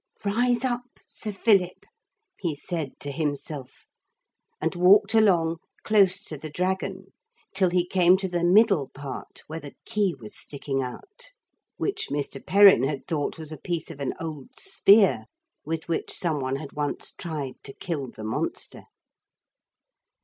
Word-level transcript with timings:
'Rise 0.25 0.63
up, 0.65 0.89
Sir 1.05 1.31
Philip,' 1.31 1.85
he 2.39 2.55
said 2.55 2.99
to 2.99 3.11
himself, 3.11 3.85
and 4.59 4.73
walked 4.73 5.13
along 5.13 5.57
close 5.83 6.23
to 6.23 6.39
the 6.39 6.49
dragon 6.49 7.13
till 7.53 7.69
he 7.69 7.85
came 7.85 8.17
to 8.17 8.27
the 8.27 8.43
middle 8.43 8.89
part 8.95 9.43
where 9.45 9.59
the 9.59 9.75
key 9.85 10.15
was 10.19 10.35
sticking 10.35 10.81
out 10.81 11.33
which 11.77 12.09
Mr. 12.09 12.43
Perrin 12.43 12.81
had 12.81 13.05
thought 13.05 13.37
was 13.37 13.51
a 13.51 13.61
piece 13.61 13.91
of 13.91 13.99
an 13.99 14.15
old 14.19 14.59
spear 14.59 15.25
with 15.65 15.87
which 15.87 16.11
some 16.11 16.39
one 16.39 16.55
had 16.55 16.71
once 16.71 17.11
tried 17.11 17.61
to 17.63 17.71
kill 17.73 18.07
the 18.09 18.23
monster. 18.23 18.85